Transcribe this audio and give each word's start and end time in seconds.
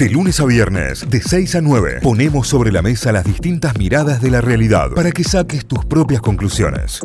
De 0.00 0.08
lunes 0.08 0.40
a 0.40 0.46
viernes, 0.46 1.10
de 1.10 1.20
6 1.20 1.56
a 1.56 1.60
9, 1.60 1.98
ponemos 2.02 2.48
sobre 2.48 2.72
la 2.72 2.80
mesa 2.80 3.12
las 3.12 3.22
distintas 3.22 3.76
miradas 3.76 4.22
de 4.22 4.30
la 4.30 4.40
realidad 4.40 4.92
para 4.94 5.12
que 5.12 5.22
saques 5.22 5.66
tus 5.66 5.84
propias 5.84 6.22
conclusiones. 6.22 7.00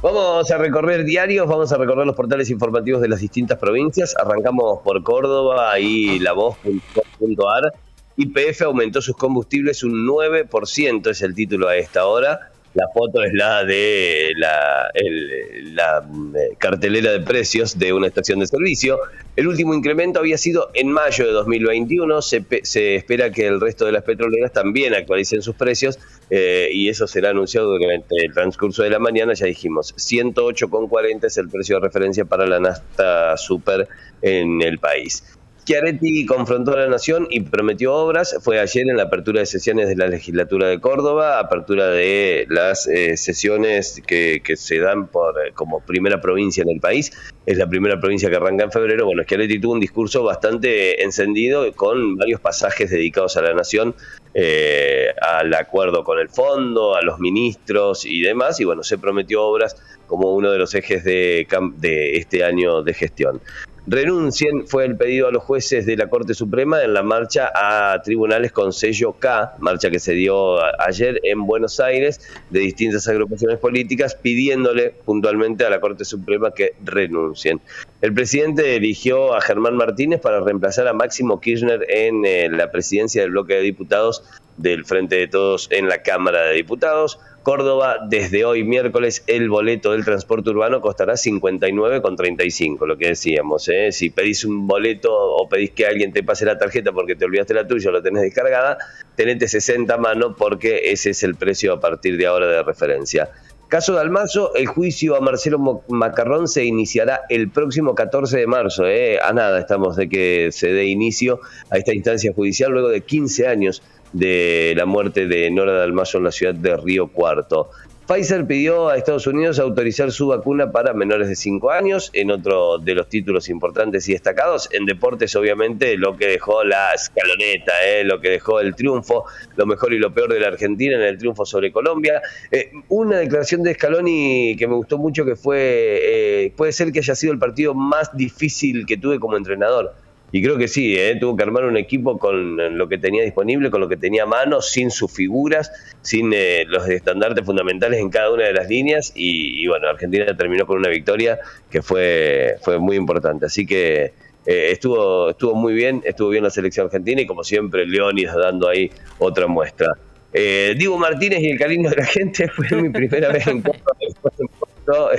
Vamos 0.00 0.48
a 0.48 0.58
recorrer 0.58 1.02
diarios, 1.02 1.48
vamos 1.48 1.72
a 1.72 1.76
recorrer 1.76 2.06
los 2.06 2.14
portales 2.14 2.50
informativos 2.50 3.02
de 3.02 3.08
las 3.08 3.18
distintas 3.18 3.58
provincias. 3.58 4.14
Arrancamos 4.16 4.78
por 4.84 5.02
Córdoba 5.02 5.76
y 5.80 6.20
la 6.20 6.34
voz.ar. 6.34 7.72
YPF 8.16 8.62
aumentó 8.62 9.02
sus 9.02 9.16
combustibles 9.16 9.82
un 9.82 10.06
9%, 10.06 11.10
es 11.10 11.22
el 11.22 11.34
título 11.34 11.66
a 11.66 11.74
esta 11.74 12.06
hora. 12.06 12.52
La 12.76 12.88
foto 12.92 13.22
es 13.22 13.32
la 13.32 13.64
de 13.64 14.32
la, 14.36 14.90
eh, 14.92 16.56
cartelera 16.58 17.10
de 17.10 17.20
precios 17.20 17.78
de 17.78 17.94
una 17.94 18.06
estación 18.06 18.40
de 18.40 18.46
servicio. 18.46 18.98
El 19.34 19.48
último 19.48 19.72
incremento 19.72 20.20
había 20.20 20.36
sido 20.36 20.68
en 20.74 20.92
mayo 20.92 21.24
de 21.24 21.32
2021. 21.32 22.20
Se, 22.20 22.44
se 22.64 22.96
espera 22.96 23.30
que 23.30 23.46
el 23.46 23.62
resto 23.62 23.86
de 23.86 23.92
las 23.92 24.02
petroleras 24.02 24.52
también 24.52 24.92
actualicen 24.92 25.40
sus 25.40 25.56
precios 25.56 25.98
eh, 26.28 26.68
y 26.70 26.90
eso 26.90 27.06
será 27.06 27.30
anunciado 27.30 27.78
durante 27.78 28.14
el 28.22 28.34
transcurso 28.34 28.82
de 28.82 28.90
la 28.90 28.98
mañana. 28.98 29.32
Ya 29.32 29.46
dijimos, 29.46 29.94
108,40 29.96 31.24
es 31.24 31.38
el 31.38 31.48
precio 31.48 31.76
de 31.76 31.80
referencia 31.80 32.26
para 32.26 32.46
la 32.46 32.60
nafta 32.60 33.38
super 33.38 33.88
en 34.20 34.60
el 34.60 34.78
país. 34.78 35.24
Chiaretti 35.66 36.24
confrontó 36.26 36.74
a 36.74 36.76
la 36.76 36.86
Nación 36.86 37.26
y 37.28 37.40
prometió 37.40 37.92
obras. 37.92 38.36
Fue 38.40 38.60
ayer 38.60 38.88
en 38.88 38.98
la 38.98 39.04
apertura 39.04 39.40
de 39.40 39.46
sesiones 39.46 39.88
de 39.88 39.96
la 39.96 40.06
legislatura 40.06 40.68
de 40.68 40.80
Córdoba, 40.80 41.40
apertura 41.40 41.88
de 41.88 42.46
las 42.48 42.86
eh, 42.86 43.16
sesiones 43.16 44.00
que, 44.06 44.40
se 44.54 44.78
dan 44.78 45.08
por 45.08 45.34
eh, 45.44 45.50
como 45.54 45.80
primera 45.80 46.20
provincia 46.20 46.62
en 46.62 46.70
el 46.70 46.78
país. 46.78 47.10
Es 47.46 47.58
la 47.58 47.68
primera 47.68 47.98
provincia 47.98 48.30
que 48.30 48.36
arranca 48.36 48.62
en 48.62 48.70
febrero. 48.70 49.06
Bueno, 49.06 49.24
Chiaretti 49.24 49.58
tuvo 49.58 49.72
un 49.72 49.80
discurso 49.80 50.22
bastante 50.22 51.02
encendido 51.02 51.72
con 51.72 52.16
varios 52.16 52.40
pasajes 52.40 52.88
dedicados 52.88 53.36
a 53.36 53.42
la 53.42 53.52
Nación, 53.52 53.96
eh, 54.34 55.08
al 55.20 55.52
acuerdo 55.52 56.04
con 56.04 56.20
el 56.20 56.28
fondo, 56.28 56.94
a 56.94 57.02
los 57.02 57.18
ministros 57.18 58.06
y 58.06 58.20
demás. 58.20 58.60
Y 58.60 58.64
bueno, 58.64 58.84
se 58.84 58.98
prometió 58.98 59.42
obras 59.42 59.76
como 60.06 60.32
uno 60.32 60.52
de 60.52 60.58
los 60.58 60.72
ejes 60.76 61.02
de, 61.02 61.48
de 61.78 62.18
este 62.18 62.44
año 62.44 62.84
de 62.84 62.94
gestión 62.94 63.40
renuncien, 63.86 64.66
fue 64.66 64.84
el 64.84 64.96
pedido 64.96 65.28
a 65.28 65.32
los 65.32 65.42
jueces 65.42 65.86
de 65.86 65.96
la 65.96 66.08
Corte 66.08 66.34
Suprema 66.34 66.82
en 66.82 66.94
la 66.94 67.02
marcha 67.02 67.50
a 67.54 68.00
tribunales 68.02 68.52
con 68.52 68.72
sello 68.72 69.12
K, 69.12 69.56
marcha 69.58 69.90
que 69.90 69.98
se 69.98 70.12
dio 70.12 70.58
ayer 70.80 71.20
en 71.22 71.46
Buenos 71.46 71.80
Aires 71.80 72.20
de 72.50 72.60
distintas 72.60 73.06
agrupaciones 73.08 73.58
políticas, 73.58 74.14
pidiéndole 74.14 74.94
puntualmente 75.04 75.64
a 75.64 75.70
la 75.70 75.80
Corte 75.80 76.04
Suprema 76.04 76.50
que 76.52 76.74
renuncien. 76.84 77.60
El 78.02 78.12
presidente 78.12 78.76
eligió 78.76 79.34
a 79.34 79.40
Germán 79.40 79.76
Martínez 79.76 80.20
para 80.20 80.40
reemplazar 80.40 80.88
a 80.88 80.92
Máximo 80.92 81.40
Kirchner 81.40 81.86
en 81.88 82.24
eh, 82.24 82.48
la 82.50 82.70
presidencia 82.70 83.22
del 83.22 83.30
bloque 83.30 83.54
de 83.54 83.62
diputados 83.62 84.22
del 84.56 84.84
Frente 84.84 85.16
de 85.16 85.28
Todos 85.28 85.68
en 85.70 85.88
la 85.88 86.02
Cámara 86.02 86.42
de 86.42 86.54
Diputados. 86.54 87.18
Córdoba, 87.46 87.98
desde 88.04 88.44
hoy 88.44 88.64
miércoles, 88.64 89.22
el 89.28 89.48
boleto 89.48 89.92
del 89.92 90.04
transporte 90.04 90.50
urbano 90.50 90.80
costará 90.80 91.12
59,35, 91.12 92.84
lo 92.84 92.98
que 92.98 93.06
decíamos. 93.10 93.68
¿eh? 93.68 93.92
Si 93.92 94.10
pedís 94.10 94.44
un 94.44 94.66
boleto 94.66 95.14
o 95.14 95.48
pedís 95.48 95.70
que 95.70 95.86
alguien 95.86 96.12
te 96.12 96.24
pase 96.24 96.44
la 96.44 96.58
tarjeta 96.58 96.90
porque 96.90 97.14
te 97.14 97.24
olvidaste 97.24 97.54
la 97.54 97.64
tuya 97.64 97.90
o 97.90 97.92
la 97.92 98.02
tenés 98.02 98.22
descargada, 98.22 98.78
tenete 99.14 99.46
60 99.46 99.94
a 99.94 99.96
mano 99.96 100.34
porque 100.34 100.90
ese 100.90 101.10
es 101.10 101.22
el 101.22 101.36
precio 101.36 101.74
a 101.74 101.78
partir 101.78 102.16
de 102.16 102.26
ahora 102.26 102.48
de 102.48 102.64
referencia. 102.64 103.30
Caso 103.68 103.94
de 103.94 104.00
Almazo, 104.00 104.54
el 104.54 104.66
juicio 104.66 105.14
a 105.14 105.20
Marcelo 105.20 105.84
Macarrón 105.88 106.48
se 106.48 106.64
iniciará 106.64 107.22
el 107.28 107.50
próximo 107.50 107.94
14 107.94 108.38
de 108.38 108.46
marzo. 108.48 108.86
¿eh? 108.86 109.20
A 109.20 109.32
nada 109.32 109.60
estamos 109.60 109.94
de 109.94 110.08
que 110.08 110.50
se 110.50 110.72
dé 110.72 110.86
inicio 110.86 111.38
a 111.70 111.78
esta 111.78 111.94
instancia 111.94 112.32
judicial 112.32 112.72
luego 112.72 112.88
de 112.88 113.02
15 113.02 113.46
años 113.46 113.82
de 114.18 114.74
la 114.76 114.86
muerte 114.86 115.26
de 115.26 115.50
Nora 115.50 115.72
Dalmazo 115.72 116.18
en 116.18 116.24
la 116.24 116.32
ciudad 116.32 116.54
de 116.54 116.76
Río 116.76 117.08
Cuarto. 117.08 117.70
Pfizer 118.06 118.46
pidió 118.46 118.88
a 118.88 118.96
Estados 118.96 119.26
Unidos 119.26 119.58
autorizar 119.58 120.12
su 120.12 120.28
vacuna 120.28 120.70
para 120.70 120.94
menores 120.94 121.28
de 121.28 121.34
5 121.34 121.72
años, 121.72 122.10
en 122.12 122.30
otro 122.30 122.78
de 122.78 122.94
los 122.94 123.08
títulos 123.08 123.48
importantes 123.48 124.08
y 124.08 124.12
destacados. 124.12 124.68
En 124.72 124.86
deportes, 124.86 125.34
obviamente, 125.34 125.96
lo 125.96 126.16
que 126.16 126.28
dejó 126.28 126.62
la 126.62 126.94
escaloneta, 126.94 127.72
eh, 127.84 128.04
lo 128.04 128.20
que 128.20 128.30
dejó 128.30 128.60
el 128.60 128.76
triunfo, 128.76 129.24
lo 129.56 129.66
mejor 129.66 129.92
y 129.92 129.98
lo 129.98 130.14
peor 130.14 130.32
de 130.32 130.38
la 130.38 130.46
Argentina 130.46 130.94
en 130.94 131.02
el 131.02 131.18
triunfo 131.18 131.44
sobre 131.44 131.72
Colombia. 131.72 132.22
Eh, 132.52 132.70
una 132.90 133.18
declaración 133.18 133.64
de 133.64 133.74
Scaloni 133.74 134.54
que 134.56 134.68
me 134.68 134.74
gustó 134.74 134.98
mucho, 134.98 135.24
que 135.24 135.34
fue, 135.34 135.58
eh, 135.60 136.52
puede 136.56 136.70
ser 136.70 136.92
que 136.92 137.00
haya 137.00 137.16
sido 137.16 137.32
el 137.32 137.40
partido 137.40 137.74
más 137.74 138.16
difícil 138.16 138.86
que 138.86 138.96
tuve 138.96 139.18
como 139.18 139.36
entrenador 139.36 140.05
y 140.32 140.42
creo 140.42 140.58
que 140.58 140.66
sí, 140.66 140.96
¿eh? 140.98 141.16
tuvo 141.20 141.36
que 141.36 141.44
armar 141.44 141.64
un 141.64 141.76
equipo 141.76 142.18
con 142.18 142.76
lo 142.76 142.88
que 142.88 142.98
tenía 142.98 143.22
disponible, 143.22 143.70
con 143.70 143.80
lo 143.80 143.88
que 143.88 143.96
tenía 143.96 144.24
a 144.24 144.26
mano, 144.26 144.60
sin 144.60 144.90
sus 144.90 145.12
figuras, 145.12 145.70
sin 146.02 146.32
eh, 146.34 146.64
los 146.66 146.88
estandartes 146.88 147.44
fundamentales 147.44 148.00
en 148.00 148.10
cada 148.10 148.32
una 148.32 148.44
de 148.44 148.52
las 148.52 148.68
líneas. 148.68 149.12
Y, 149.14 149.66
bueno, 149.68 149.88
Argentina 149.88 150.36
terminó 150.36 150.66
con 150.66 150.78
una 150.78 150.88
victoria 150.88 151.38
que 151.70 151.80
fue, 151.80 152.56
fue 152.62 152.78
muy 152.78 152.96
importante. 152.96 153.46
Así 153.46 153.66
que 153.66 154.12
eh, 154.46 154.70
estuvo, 154.72 155.30
estuvo 155.30 155.54
muy 155.54 155.74
bien, 155.74 156.02
estuvo 156.04 156.30
bien 156.30 156.42
la 156.42 156.50
selección 156.50 156.86
argentina 156.86 157.20
y 157.20 157.26
como 157.26 157.44
siempre, 157.44 157.86
Leónidas 157.86 158.36
dando 158.36 158.68
ahí 158.68 158.90
otra 159.18 159.46
muestra. 159.46 159.92
Diego 160.32 160.98
Martínez 160.98 161.40
y 161.40 161.48
el 161.48 161.58
cariño 161.58 161.88
de 161.88 161.96
la 161.96 162.04
gente 162.04 162.46
fue 162.54 162.70
mi 162.82 162.90
primera 162.90 163.32
vez 163.32 163.46
en 163.46 163.62
Córdoba, 163.62 165.12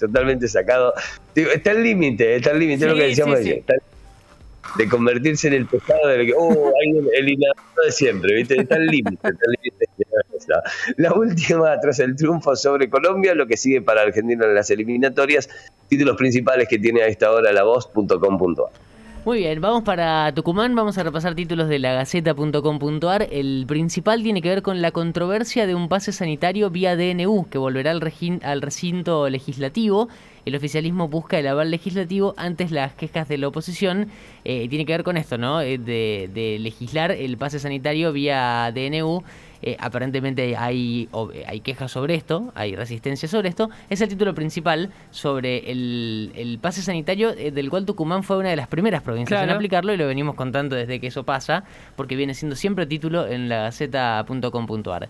totalmente 0.00 0.48
sacado. 0.48 0.94
Está 1.34 1.72
el 1.72 1.82
límite, 1.82 2.36
está 2.36 2.52
el 2.52 2.60
límite, 2.60 2.86
lo 2.86 2.94
que 2.94 3.02
decíamos 3.02 3.40
ayer 3.40 3.62
de 4.76 4.88
convertirse 4.88 5.48
en 5.48 5.54
el 5.54 5.66
pescado 5.66 6.08
del 6.08 6.26
que, 6.26 6.34
oh, 6.36 6.72
el, 6.82 7.08
el 7.14 7.36
de 7.36 7.92
siempre, 7.92 8.34
¿viste? 8.34 8.60
Está 8.60 8.76
el 8.76 8.86
límite, 8.86 9.28
La 10.96 11.12
última, 11.12 11.78
tras 11.80 11.98
el 11.98 12.16
triunfo 12.16 12.56
sobre 12.56 12.88
Colombia, 12.88 13.34
lo 13.34 13.46
que 13.46 13.56
sigue 13.56 13.82
para 13.82 14.02
Argentina 14.02 14.46
en 14.46 14.54
las 14.54 14.70
eliminatorias, 14.70 15.48
títulos 15.88 16.16
principales 16.16 16.68
que 16.68 16.78
tiene 16.78 17.02
a 17.02 17.06
esta 17.06 17.30
hora 17.30 17.52
la 17.52 17.64
voz.com.ar. 17.64 18.92
Muy 19.24 19.38
bien, 19.38 19.60
vamos 19.60 19.84
para 19.84 20.34
Tucumán, 20.34 20.74
vamos 20.74 20.98
a 20.98 21.04
repasar 21.04 21.36
títulos 21.36 21.68
de 21.68 21.78
la 21.78 21.92
Gaceta.com.ar. 21.92 23.28
El 23.30 23.66
principal 23.68 24.20
tiene 24.20 24.42
que 24.42 24.48
ver 24.48 24.62
con 24.62 24.82
la 24.82 24.90
controversia 24.90 25.64
de 25.68 25.76
un 25.76 25.88
pase 25.88 26.10
sanitario 26.10 26.70
vía 26.70 26.96
DNU 26.96 27.46
que 27.48 27.58
volverá 27.58 27.92
al 27.92 28.00
recinto 28.00 29.28
legislativo 29.30 30.08
el 30.44 30.56
oficialismo 30.56 31.08
busca 31.08 31.38
el 31.38 31.46
aval 31.46 31.70
legislativo 31.70 32.34
antes 32.36 32.70
las 32.72 32.94
quejas 32.94 33.28
de 33.28 33.38
la 33.38 33.48
oposición. 33.48 34.08
Eh, 34.44 34.68
tiene 34.68 34.84
que 34.84 34.92
ver 34.92 35.04
con 35.04 35.16
esto, 35.16 35.38
¿no? 35.38 35.60
Eh, 35.60 35.78
de, 35.78 36.58
legislar 36.60 37.12
el 37.12 37.36
pase 37.36 37.58
sanitario 37.58 38.12
vía 38.12 38.72
DNU. 38.74 39.22
Eh, 39.64 39.76
aparentemente 39.78 40.56
hay, 40.56 41.08
hay 41.46 41.60
quejas 41.60 41.92
sobre 41.92 42.16
esto, 42.16 42.52
hay 42.56 42.74
resistencia 42.74 43.28
sobre 43.28 43.48
esto. 43.48 43.70
Es 43.88 44.00
el 44.00 44.08
título 44.08 44.34
principal 44.34 44.90
sobre 45.12 45.70
el, 45.70 46.58
pase 46.60 46.82
sanitario, 46.82 47.32
del 47.32 47.70
cual 47.70 47.86
Tucumán 47.86 48.24
fue 48.24 48.38
una 48.38 48.50
de 48.50 48.56
las 48.56 48.66
primeras 48.66 49.02
provincias 49.02 49.40
en 49.40 49.50
aplicarlo 49.50 49.94
y 49.94 49.96
lo 49.96 50.08
venimos 50.08 50.34
contando 50.34 50.74
desde 50.74 50.98
que 50.98 51.06
eso 51.06 51.22
pasa, 51.22 51.62
porque 51.94 52.16
viene 52.16 52.34
siendo 52.34 52.56
siempre 52.56 52.86
título 52.86 53.28
en 53.28 53.48
la 53.48 53.70
z.com.ar. 53.70 55.08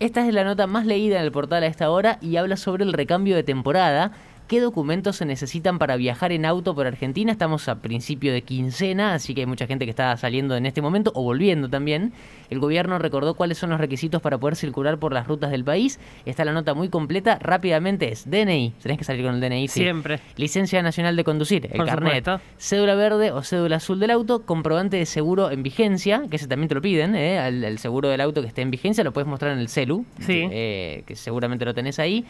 Esta 0.00 0.26
es 0.26 0.34
la 0.34 0.44
nota 0.44 0.66
más 0.66 0.84
leída 0.84 1.18
en 1.18 1.24
el 1.24 1.32
portal 1.32 1.62
a 1.62 1.66
esta 1.66 1.88
hora 1.88 2.18
y 2.20 2.36
habla 2.36 2.56
sobre 2.56 2.84
el 2.84 2.92
recambio 2.92 3.36
de 3.36 3.42
temporada 3.42 4.12
qué 4.46 4.60
documentos 4.60 5.16
se 5.16 5.24
necesitan 5.24 5.78
para 5.78 5.96
viajar 5.96 6.32
en 6.32 6.44
auto 6.44 6.74
por 6.74 6.86
Argentina. 6.86 7.32
Estamos 7.32 7.68
a 7.68 7.80
principio 7.80 8.32
de 8.32 8.42
quincena, 8.42 9.14
así 9.14 9.34
que 9.34 9.42
hay 9.42 9.46
mucha 9.46 9.66
gente 9.66 9.84
que 9.84 9.90
está 9.90 10.16
saliendo 10.16 10.56
en 10.56 10.66
este 10.66 10.82
momento 10.82 11.12
o 11.14 11.22
volviendo 11.22 11.68
también. 11.68 12.12
El 12.50 12.60
gobierno 12.60 12.98
recordó 12.98 13.34
cuáles 13.34 13.58
son 13.58 13.70
los 13.70 13.80
requisitos 13.80 14.20
para 14.20 14.38
poder 14.38 14.56
circular 14.56 14.98
por 14.98 15.12
las 15.12 15.26
rutas 15.26 15.50
del 15.50 15.64
país. 15.64 15.98
Está 16.26 16.44
la 16.44 16.52
nota 16.52 16.74
muy 16.74 16.88
completa. 16.88 17.38
Rápidamente 17.40 18.12
es 18.12 18.30
DNI, 18.30 18.74
tenés 18.82 18.98
que 18.98 19.04
salir 19.04 19.24
con 19.24 19.34
el 19.34 19.40
DNI. 19.40 19.68
Siempre. 19.68 20.20
Licencia 20.36 20.82
Nacional 20.82 21.16
de 21.16 21.24
Conducir, 21.24 21.68
el 21.72 21.84
carnet. 21.84 22.28
Cédula 22.58 22.94
verde 22.94 23.32
o 23.32 23.42
cédula 23.42 23.76
azul 23.76 23.98
del 23.98 24.10
auto, 24.10 24.42
comprobante 24.42 24.96
de 24.96 25.06
seguro 25.06 25.50
en 25.50 25.62
vigencia, 25.62 26.22
que 26.30 26.36
ese 26.36 26.46
también 26.46 26.68
te 26.68 26.74
lo 26.74 26.82
piden, 26.82 27.14
¿eh? 27.14 27.46
el, 27.46 27.78
seguro 27.78 28.08
del 28.08 28.20
auto 28.20 28.40
que 28.42 28.48
esté 28.48 28.62
en 28.62 28.70
vigencia, 28.70 29.04
lo 29.04 29.12
puedes 29.12 29.28
mostrar 29.28 29.52
en 29.52 29.58
el 29.58 29.68
celu, 29.68 30.04
sí. 30.20 30.46
Eh, 30.50 31.02
que 31.06 31.16
seguramente 31.16 31.64
lo 31.64 31.74
tenés 31.74 31.98
ahí. 31.98 32.24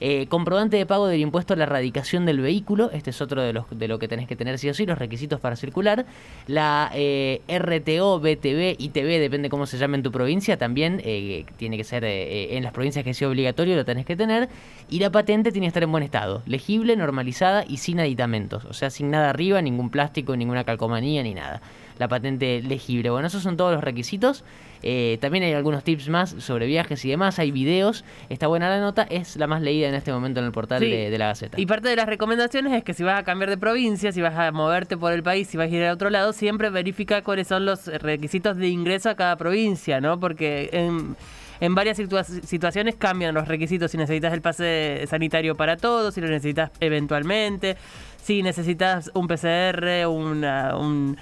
Eh, 0.00 0.26
comprobante 0.28 0.78
de 0.78 0.86
pago 0.86 1.06
del 1.06 1.20
impuesto 1.20 1.52
a 1.52 1.56
la 1.56 1.64
erradicación 1.64 2.24
del 2.24 2.40
vehículo, 2.40 2.90
este 2.92 3.10
es 3.10 3.20
otro 3.20 3.42
de, 3.42 3.52
los, 3.52 3.66
de 3.70 3.86
lo 3.86 3.98
que 3.98 4.08
tenés 4.08 4.26
que 4.26 4.34
tener 4.34 4.58
sí 4.58 4.68
o 4.68 4.74
sí, 4.74 4.86
los 4.86 4.98
requisitos 4.98 5.40
para 5.40 5.56
circular. 5.56 6.06
La 6.46 6.90
eh, 6.94 7.42
RTO, 7.48 8.18
BTV, 8.18 8.76
ITV, 8.78 9.20
depende 9.20 9.50
cómo 9.50 9.66
se 9.66 9.78
llame 9.78 9.98
en 9.98 10.02
tu 10.02 10.10
provincia, 10.10 10.56
también 10.56 11.02
eh, 11.04 11.44
tiene 11.56 11.76
que 11.76 11.84
ser 11.84 12.04
en 12.04 12.62
las 12.62 12.72
provincias 12.72 13.04
que 13.04 13.12
sea 13.12 13.28
obligatorio, 13.28 13.76
lo 13.76 13.84
tenés 13.84 14.06
que 14.06 14.16
tener. 14.16 14.48
Y 14.88 14.98
la 15.00 15.10
patente 15.10 15.52
tiene 15.52 15.66
que 15.66 15.68
estar 15.68 15.82
en 15.82 15.92
buen 15.92 16.02
estado, 16.02 16.42
legible, 16.46 16.96
normalizada 16.96 17.64
y 17.68 17.76
sin 17.76 18.00
aditamentos, 18.00 18.64
o 18.64 18.72
sea, 18.72 18.90
sin 18.90 19.10
nada 19.10 19.30
arriba, 19.30 19.60
ningún 19.60 19.90
plástico, 19.90 20.34
ninguna 20.36 20.64
calcomanía 20.64 21.22
ni 21.22 21.34
nada. 21.34 21.60
La 22.00 22.08
patente 22.08 22.62
legible. 22.62 23.10
Bueno, 23.10 23.28
esos 23.28 23.42
son 23.42 23.58
todos 23.58 23.72
los 23.74 23.84
requisitos. 23.84 24.42
Eh, 24.82 25.18
también 25.20 25.44
hay 25.44 25.52
algunos 25.52 25.84
tips 25.84 26.08
más 26.08 26.30
sobre 26.38 26.66
viajes 26.66 27.04
y 27.04 27.10
demás, 27.10 27.38
hay 27.38 27.50
videos, 27.50 28.02
está 28.30 28.46
buena 28.46 28.70
la 28.70 28.80
nota, 28.80 29.02
es 29.02 29.36
la 29.36 29.46
más 29.46 29.60
leída 29.60 29.86
en 29.86 29.94
este 29.94 30.10
momento 30.10 30.40
en 30.40 30.46
el 30.46 30.52
portal 30.52 30.80
de, 30.80 31.14
la 31.18 31.26
Gaceta. 31.26 31.60
Y 31.60 31.66
parte 31.66 31.90
de 31.90 31.96
las 31.96 32.06
recomendaciones 32.06 32.72
es 32.72 32.82
que 32.82 32.94
si 32.94 33.02
vas 33.02 33.20
a 33.20 33.22
cambiar 33.22 33.50
de 33.50 33.58
provincia, 33.58 34.10
si 34.10 34.22
vas 34.22 34.34
a 34.34 34.50
moverte 34.52 34.96
por 34.96 35.12
el 35.12 35.22
país, 35.22 35.48
si 35.48 35.58
vas 35.58 35.70
a 35.70 35.74
ir 35.74 35.84
a 35.84 35.92
otro 35.92 36.08
lado, 36.08 36.32
siempre 36.32 36.70
verifica 36.70 37.20
cuáles 37.20 37.48
son 37.48 37.66
los 37.66 37.88
requisitos 37.88 38.56
de 38.56 38.68
ingreso 38.68 39.10
a 39.10 39.14
cada 39.14 39.36
provincia, 39.36 40.00
¿no? 40.00 40.18
Porque 40.18 40.70
en 40.72 41.16
en 41.60 41.74
varias 41.74 41.98
situaciones 41.98 42.96
cambian 42.96 43.34
los 43.34 43.46
requisitos 43.46 43.90
si 43.90 43.98
necesitas 43.98 44.32
el 44.32 44.40
pase 44.40 45.04
sanitario 45.06 45.54
para 45.54 45.76
todos, 45.76 46.14
si 46.14 46.20
lo 46.20 46.28
necesitas 46.28 46.70
eventualmente, 46.80 47.76
si 48.22 48.42
necesitas 48.42 49.10
un 49.14 49.28
PCR, 49.28 50.06
un, 50.08 51.16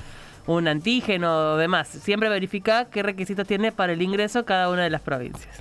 un 0.49 0.67
antígeno 0.67 1.53
o 1.53 1.57
demás. 1.57 1.89
Siempre 1.89 2.29
verifica 2.29 2.87
qué 2.87 3.03
requisitos 3.03 3.47
tiene 3.47 3.71
para 3.71 3.93
el 3.93 4.03
ingreso 4.03 4.45
cada 4.45 4.71
una 4.71 4.83
de 4.83 4.91
las 4.91 5.03
provincias. 5.03 5.55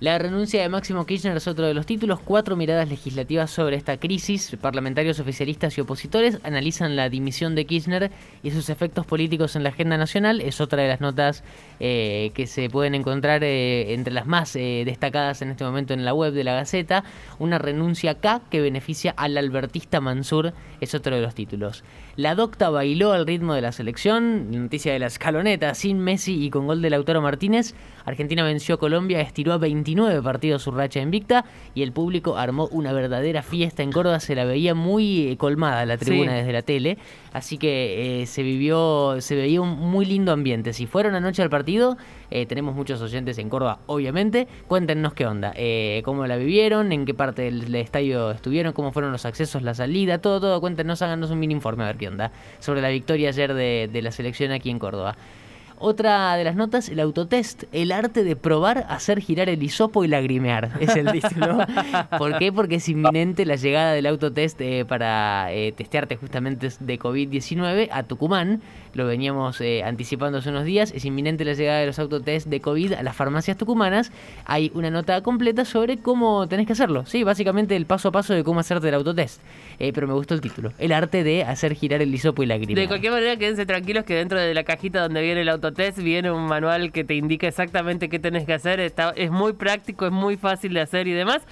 La 0.00 0.18
renuncia 0.18 0.60
de 0.60 0.68
Máximo 0.68 1.06
Kirchner 1.06 1.36
es 1.36 1.46
otro 1.46 1.66
de 1.66 1.72
los 1.72 1.86
títulos. 1.86 2.18
Cuatro 2.18 2.56
miradas 2.56 2.88
legislativas 2.88 3.48
sobre 3.52 3.76
esta 3.76 3.96
crisis. 3.96 4.56
Parlamentarios 4.60 5.20
oficialistas 5.20 5.78
y 5.78 5.82
opositores 5.82 6.40
analizan 6.42 6.96
la 6.96 7.08
dimisión 7.08 7.54
de 7.54 7.64
Kirchner 7.64 8.10
y 8.42 8.50
sus 8.50 8.70
efectos 8.70 9.06
políticos 9.06 9.54
en 9.54 9.62
la 9.62 9.68
agenda 9.68 9.96
nacional. 9.96 10.40
Es 10.40 10.60
otra 10.60 10.82
de 10.82 10.88
las 10.88 11.00
notas 11.00 11.44
eh, 11.78 12.32
que 12.34 12.48
se 12.48 12.68
pueden 12.68 12.96
encontrar 12.96 13.44
eh, 13.44 13.94
entre 13.94 14.12
las 14.12 14.26
más 14.26 14.56
eh, 14.56 14.82
destacadas 14.84 15.42
en 15.42 15.50
este 15.50 15.64
momento 15.64 15.94
en 15.94 16.04
la 16.04 16.12
web 16.12 16.32
de 16.32 16.42
la 16.42 16.54
Gaceta. 16.54 17.04
Una 17.38 17.58
renuncia 17.58 18.12
acá 18.12 18.42
que 18.50 18.60
beneficia 18.60 19.14
al 19.16 19.38
albertista 19.38 20.00
Mansur 20.00 20.54
es 20.80 20.92
otro 20.96 21.14
de 21.14 21.22
los 21.22 21.36
títulos. 21.36 21.84
La 22.16 22.34
docta 22.34 22.68
bailó 22.68 23.12
al 23.12 23.28
ritmo 23.28 23.54
de 23.54 23.62
la 23.62 23.70
selección. 23.70 24.50
Noticia 24.50 24.92
de 24.92 24.98
la 24.98 25.06
escaloneta 25.06 25.72
sin 25.74 26.00
Messi 26.00 26.44
y 26.44 26.50
con 26.50 26.66
gol 26.66 26.82
de 26.82 26.90
Lautaro 26.90 27.22
Martínez. 27.22 27.74
Argentina 28.04 28.42
venció 28.42 28.74
a 28.74 28.78
Colombia, 28.78 29.20
estiró 29.20 29.52
a 29.52 29.58
20 29.58 29.83
29 29.84 30.22
partidos 30.22 30.62
su 30.62 30.70
racha 30.70 31.00
invicta 31.00 31.44
y 31.74 31.82
el 31.82 31.92
público 31.92 32.38
armó 32.38 32.68
una 32.68 32.94
verdadera 32.94 33.42
fiesta 33.42 33.82
en 33.82 33.92
Córdoba, 33.92 34.18
se 34.18 34.34
la 34.34 34.46
veía 34.46 34.74
muy 34.74 35.28
eh, 35.28 35.36
colmada 35.36 35.84
la 35.84 35.98
tribuna 35.98 36.32
desde 36.32 36.52
la 36.54 36.62
tele, 36.62 36.96
así 37.34 37.58
que 37.58 38.22
eh, 38.22 38.26
se 38.26 38.42
vivió, 38.42 39.16
se 39.20 39.36
veía 39.36 39.60
un 39.60 39.78
muy 39.78 40.06
lindo 40.06 40.32
ambiente. 40.32 40.72
Si 40.72 40.86
fueron 40.86 41.14
anoche 41.14 41.42
al 41.42 41.50
partido, 41.50 41.98
eh, 42.30 42.46
tenemos 42.46 42.74
muchos 42.74 43.02
oyentes 43.02 43.36
en 43.36 43.50
Córdoba, 43.50 43.80
obviamente, 43.86 44.48
cuéntenos 44.68 45.12
qué 45.12 45.26
onda, 45.26 45.52
cómo 46.02 46.26
la 46.26 46.36
vivieron, 46.36 46.90
en 46.90 47.04
qué 47.04 47.12
parte 47.12 47.42
del, 47.42 47.74
estadio 47.74 48.30
estuvieron, 48.30 48.72
cómo 48.72 48.90
fueron 48.90 49.12
los 49.12 49.26
accesos, 49.26 49.62
la 49.62 49.74
salida, 49.74 50.18
todo, 50.18 50.40
todo, 50.40 50.60
cuéntenos, 50.62 51.02
háganos 51.02 51.30
un 51.30 51.38
mini 51.38 51.52
informe 51.52 51.84
a 51.84 51.88
ver 51.88 51.98
qué 51.98 52.08
onda 52.08 52.32
sobre 52.58 52.80
la 52.80 52.88
victoria 52.88 53.28
ayer 53.28 53.52
de 53.52 54.00
la 54.02 54.10
selección 54.10 54.50
aquí 54.50 54.70
en 54.70 54.78
Córdoba. 54.78 55.16
Otra 55.86 56.34
de 56.36 56.44
las 56.44 56.56
notas, 56.56 56.88
el 56.88 56.98
autotest, 56.98 57.64
el 57.70 57.92
arte 57.92 58.24
de 58.24 58.36
probar 58.36 58.86
hacer 58.88 59.20
girar 59.20 59.50
el 59.50 59.62
hisopo 59.62 60.02
y 60.02 60.08
lagrimear, 60.08 60.70
es 60.80 60.96
el 60.96 61.12
título. 61.12 61.58
¿Por 62.18 62.38
qué? 62.38 62.50
Porque 62.54 62.76
es 62.76 62.88
inminente 62.88 63.44
la 63.44 63.56
llegada 63.56 63.92
del 63.92 64.06
autotest 64.06 64.58
eh, 64.62 64.86
para 64.88 65.52
eh, 65.52 65.72
testearte 65.72 66.16
justamente 66.16 66.70
de 66.80 66.98
COVID-19 66.98 67.90
a 67.92 68.02
Tucumán. 68.04 68.62
Lo 68.94 69.06
veníamos 69.06 69.60
eh, 69.60 69.82
anticipando 69.84 70.38
hace 70.38 70.48
unos 70.48 70.64
días. 70.64 70.90
Es 70.90 71.04
inminente 71.04 71.44
la 71.44 71.52
llegada 71.52 71.80
de 71.80 71.86
los 71.86 71.98
autotest 71.98 72.46
de 72.46 72.60
COVID 72.62 72.94
a 72.94 73.02
las 73.02 73.14
farmacias 73.14 73.58
tucumanas. 73.58 74.10
Hay 74.46 74.70
una 74.72 74.88
nota 74.88 75.20
completa 75.22 75.66
sobre 75.66 75.98
cómo 75.98 76.46
tenés 76.48 76.66
que 76.66 76.72
hacerlo. 76.72 77.04
Sí, 77.04 77.24
básicamente 77.24 77.76
el 77.76 77.84
paso 77.84 78.08
a 78.08 78.12
paso 78.12 78.32
de 78.32 78.42
cómo 78.42 78.60
hacerte 78.60 78.88
el 78.88 78.94
autotest. 78.94 79.42
pero 79.78 80.06
me 80.06 80.14
gustó 80.14 80.32
el 80.32 80.40
título. 80.40 80.72
El 80.78 80.92
arte 80.92 81.24
de 81.24 81.42
hacer 81.42 81.74
girar 81.74 82.00
el 82.00 82.14
hisopo 82.14 82.42
y 82.42 82.46
lagrimear. 82.46 82.78
De 82.78 82.88
cualquier 82.88 83.12
manera, 83.12 83.36
quédense 83.36 83.66
tranquilos 83.66 84.04
que 84.04 84.14
dentro 84.14 84.40
de 84.40 84.54
la 84.54 84.64
cajita 84.64 85.02
donde 85.02 85.20
viene 85.20 85.42
el 85.42 85.48
autotest 85.50 85.73
autotest 85.74 85.98
viene 85.98 86.30
un 86.30 86.46
manual 86.46 86.92
que 86.92 87.04
te 87.04 87.14
indica 87.14 87.48
exactamente 87.48 88.08
qué 88.08 88.18
tenés 88.18 88.46
que 88.46 88.54
hacer. 88.54 88.80
Está, 88.80 89.12
es 89.16 89.30
muy 89.30 89.52
práctico, 89.54 90.06
es 90.06 90.12
muy 90.12 90.36
fácil 90.36 90.72
de 90.74 90.80
hacer 90.80 91.06
y 91.08 91.12
demás. 91.12 91.42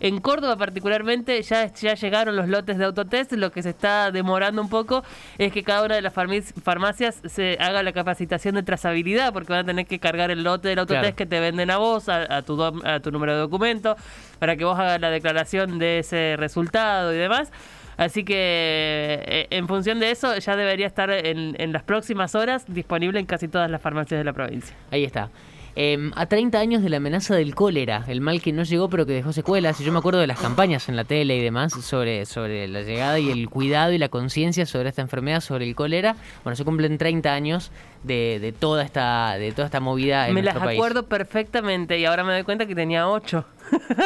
En 0.00 0.20
Córdoba 0.20 0.56
particularmente 0.56 1.40
ya, 1.42 1.72
ya 1.72 1.94
llegaron 1.94 2.36
los 2.36 2.48
lotes 2.48 2.78
de 2.78 2.84
autotest. 2.84 3.32
Lo 3.32 3.50
que 3.50 3.62
se 3.62 3.70
está 3.70 4.10
demorando 4.10 4.62
un 4.62 4.68
poco 4.68 5.02
es 5.38 5.52
que 5.52 5.62
cada 5.62 5.84
una 5.84 5.96
de 5.96 6.02
las 6.02 6.12
farmacias 6.12 7.20
se 7.26 7.56
haga 7.60 7.82
la 7.82 7.92
capacitación 7.92 8.54
de 8.54 8.62
trazabilidad 8.62 9.32
porque 9.32 9.52
van 9.52 9.60
a 9.60 9.64
tener 9.64 9.86
que 9.86 9.98
cargar 9.98 10.30
el 10.30 10.42
lote 10.44 10.68
del 10.68 10.78
autotest 10.78 11.16
que 11.16 11.26
te 11.26 11.40
venden 11.40 11.70
a 11.70 11.78
vos, 11.78 12.08
a, 12.08 12.42
tu, 12.42 12.62
a 12.62 13.00
tu 13.00 13.10
número 13.10 13.34
de 13.34 13.38
documento, 13.40 13.96
para 14.38 14.56
que 14.56 14.64
vos 14.64 14.78
hagas 14.78 15.00
la 15.00 15.10
declaración 15.10 15.78
de 15.78 16.00
ese 16.00 16.36
resultado 16.36 17.12
y 17.12 17.16
demás. 17.16 17.50
Así 17.96 18.24
que 18.24 19.22
eh, 19.26 19.46
en 19.50 19.68
función 19.68 20.00
de 20.00 20.10
eso 20.10 20.36
ya 20.38 20.56
debería 20.56 20.86
estar 20.86 21.10
en, 21.10 21.54
en 21.58 21.72
las 21.72 21.82
próximas 21.82 22.34
horas 22.34 22.64
disponible 22.66 23.20
en 23.20 23.26
casi 23.26 23.48
todas 23.48 23.61
las 23.70 23.80
farmacias 23.80 24.18
de 24.18 24.24
la 24.24 24.32
provincia. 24.32 24.74
Ahí 24.90 25.04
está. 25.04 25.30
Em, 25.74 26.12
a 26.16 26.26
30 26.26 26.58
años 26.58 26.82
de 26.82 26.90
la 26.90 26.98
amenaza 26.98 27.34
del 27.34 27.54
cólera, 27.54 28.04
el 28.06 28.20
mal 28.20 28.42
que 28.42 28.52
no 28.52 28.62
llegó 28.62 28.90
pero 28.90 29.06
que 29.06 29.12
dejó 29.12 29.32
secuelas. 29.32 29.80
Y 29.80 29.84
yo 29.84 29.92
me 29.92 30.00
acuerdo 30.00 30.20
de 30.20 30.26
las 30.26 30.38
campañas 30.38 30.88
en 30.90 30.96
la 30.96 31.04
tele 31.04 31.36
y 31.36 31.42
demás 31.42 31.72
sobre, 31.72 32.26
sobre 32.26 32.68
la 32.68 32.82
llegada 32.82 33.18
y 33.18 33.30
el 33.30 33.48
cuidado 33.48 33.92
y 33.92 33.98
la 33.98 34.10
conciencia 34.10 34.66
sobre 34.66 34.90
esta 34.90 35.00
enfermedad, 35.00 35.40
sobre 35.40 35.66
el 35.66 35.74
cólera. 35.74 36.16
Bueno, 36.44 36.56
se 36.56 36.64
cumplen 36.64 36.98
30 36.98 37.32
años 37.32 37.72
de, 38.02 38.38
de 38.38 38.52
toda 38.52 38.82
esta 38.82 39.38
de 39.38 39.52
toda 39.52 39.66
esta 39.66 39.80
movida 39.80 40.28
en 40.28 40.34
Me 40.34 40.42
las 40.42 40.56
acuerdo 40.56 41.04
perfectamente 41.04 41.98
y 41.98 42.04
ahora 42.04 42.24
me 42.24 42.32
doy 42.32 42.42
cuenta 42.42 42.66
que 42.66 42.74
tenía 42.74 43.08
8. 43.08 43.44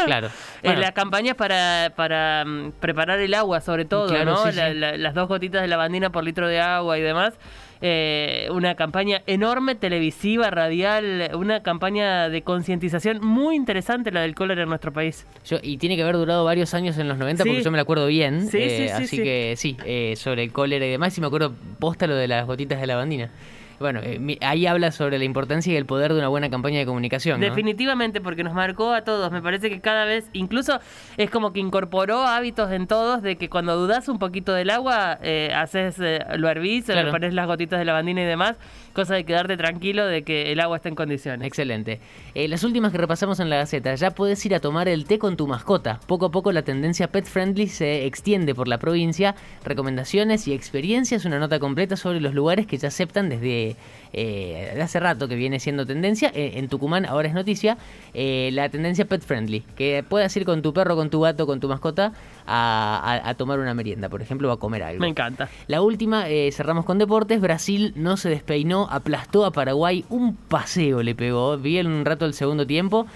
Claro. 0.05 0.29
En 0.63 0.81
las 0.81 0.93
campañas 0.93 1.35
para, 1.35 1.93
para 1.97 2.45
mm, 2.45 2.73
preparar 2.79 3.19
el 3.19 3.35
agua, 3.35 3.61
sobre 3.61 3.85
todo, 3.85 4.07
¿no? 4.25 4.45
las 4.53 5.15
dos 5.15 5.29
gotitas 5.29 5.63
de 5.63 5.69
lavandina 5.69 6.11
por 6.11 6.23
litro 6.23 6.47
de 6.47 6.61
agua 6.61 6.97
y 6.99 7.03
demás. 7.03 7.35
Eh, 7.81 8.49
una 8.53 8.75
campaña 8.75 9.23
enorme, 9.27 9.75
televisiva, 9.75 10.51
radial, 10.51 11.31
una 11.35 11.63
campaña 11.63 12.29
de 12.29 12.43
concientización 12.43 13.25
muy 13.25 13.57
interesante 13.57 14.11
la 14.11 14.23
del 14.23 14.35
cólera 14.35 14.63
en 14.63 14.69
nuestro 14.69 14.93
país. 14.93 15.27
y 15.63 15.77
tiene 15.77 15.97
que 15.97 16.03
haber 16.03 16.17
durado 16.17 16.45
varios 16.45 16.75
años 16.75 16.97
en 16.99 17.09
los 17.09 17.19
90 17.19 17.45
porque 17.45 17.63
yo 17.63 17.71
me 17.71 17.77
la 17.77 17.83
acuerdo 17.83 18.07
bien. 18.07 18.49
Eh, 18.53 18.91
así 18.93 19.19
que 19.19 19.55
sí, 19.57 19.77
eh, 19.85 20.15
sobre 20.17 20.43
el 20.45 20.53
cólera 20.53 20.87
y 20.87 20.91
demás. 20.91 21.17
Y 21.19 21.21
me 21.21 21.27
acuerdo 21.27 21.53
posta 21.79 22.07
lo 22.07 22.15
de 22.15 22.29
las 22.29 22.47
gotitas 22.47 22.81
de 22.81 22.87
lavandina. 22.87 23.31
Bueno, 23.79 24.01
eh, 24.03 24.39
ahí 24.41 24.67
habla 24.67 24.91
sobre 24.91 25.19
la 25.19 25.25
importancia 25.25 25.73
y 25.73 25.77
el 25.77 25.87
poder 25.87 26.13
de 26.13 26.19
una 26.19 26.29
buena 26.29 26.49
campaña 26.51 26.79
de 26.79 26.87
comunicación. 26.87 27.41
Definitivamente, 27.41 28.21
porque 28.21 28.43
nos 28.43 28.55
marcó 28.55 28.93
a 28.93 29.03
todos. 29.03 29.31
Me 29.33 29.43
parece 29.43 29.69
que 29.69 29.81
cada 29.81 30.05
vez, 30.05 30.31
incluso 30.33 30.81
es 31.17 31.31
como 31.31 31.53
que 31.53 31.61
incorporó 31.61 32.23
hábitos 32.23 32.71
en 32.73 32.87
todos 32.87 33.23
de 33.23 33.37
que 33.37 33.49
cuando 33.49 33.77
dudas 33.77 34.09
un 34.09 34.19
poquito 34.19 34.53
del 34.53 34.71
agua, 34.71 35.19
eh, 35.23 35.53
haces, 35.55 35.99
eh, 36.01 36.21
lo 36.37 36.49
hervís, 36.49 36.89
le 36.89 37.11
pones 37.11 37.35
las 37.35 37.47
gotitas 37.47 37.79
de 37.79 37.85
lavandina 37.85 38.23
y 38.23 38.27
demás, 38.27 38.57
cosa 38.97 39.15
de 39.15 39.25
quedarte 39.25 39.59
tranquilo 39.59 40.07
de 40.07 40.25
que 40.25 40.53
el 40.53 40.59
agua 40.59 40.79
está 40.79 40.89
en 40.89 40.95
condiciones. 40.95 41.47
Excelente. 41.47 42.01
las 42.35 42.65
últimas 42.65 42.93
que 42.93 42.99
repasamos 42.99 43.39
en 43.41 43.51
la 43.51 43.57
Gaceta, 43.57 43.95
ya 43.95 44.11
puedes 44.13 44.45
ir 44.47 44.55
a 44.55 44.61
tomar 44.61 44.89
el 44.89 45.05
té 45.05 45.19
con 45.19 45.37
tu 45.37 45.47
mascota. 45.47 46.01
Poco 46.07 46.27
a 46.27 46.31
poco 46.31 46.51
la 46.51 46.63
tendencia 46.63 47.09
pet 47.09 47.27
friendly 47.27 47.69
se 47.69 48.07
extiende 48.07 48.55
por 48.55 48.69
la 48.69 48.79
provincia. 48.79 49.35
Recomendaciones 49.65 50.49
y 50.49 50.55
experiencias, 50.55 51.27
una 51.27 51.39
nota 51.39 51.59
completa 51.59 51.97
sobre 51.97 52.21
los 52.21 52.33
lugares 52.33 52.67
que 52.67 52.79
ya 52.79 52.89
aceptan 52.89 53.29
desde 53.29 53.77
eh, 54.19 54.73
de 54.75 54.81
hace 54.81 54.99
rato 54.99 55.29
que 55.29 55.37
viene 55.37 55.61
siendo 55.61 55.85
tendencia. 55.85 56.33
Eh, 56.35 56.53
en 56.55 56.69
Tucumán 56.69 57.05
ahora 57.05 57.29
es 57.29 57.35
noticia. 57.35 57.77
Eh, 58.15 58.49
la 58.55 58.71
tendencia 58.71 59.05
pet 59.05 59.21
friendly. 59.21 59.61
Que 59.77 60.03
puedas 60.09 60.35
ir 60.39 60.47
con 60.47 60.63
tu 60.63 60.73
perro, 60.73 60.97
con 60.97 61.11
tu 61.11 61.21
gato, 61.21 61.47
con 61.47 61.61
tu 61.61 61.69
mascota 61.69 62.15
a, 62.47 63.35
tomar 63.37 63.59
una 63.59 63.75
merienda, 63.75 64.09
por 64.09 64.23
ejemplo, 64.23 64.49
o 64.49 64.53
a 64.53 64.59
comer 64.59 64.83
algo. 64.83 65.01
Me 65.01 65.09
encanta. 65.09 65.51
La 65.67 65.83
última, 65.83 66.25
cerramos 66.51 66.87
con 66.87 66.99
deportes. 66.99 67.41
Brasil 67.41 67.93
no 67.95 68.17
se 68.17 68.31
despeinó, 68.31 68.89
aplastó 68.91 69.45
a 69.45 69.51
Paraguay. 69.51 70.07
Un 70.09 70.35
paseo 70.35 71.03
le 71.03 71.15
pegó. 71.15 71.59
Vi 71.59 71.77
en 71.77 71.89
un 71.89 72.05
rato 72.07 72.25
el 72.25 72.33
segundo 72.33 72.67
tiempo. 72.67 73.07